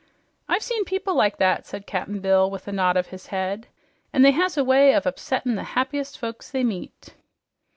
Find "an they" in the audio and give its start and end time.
4.11-4.31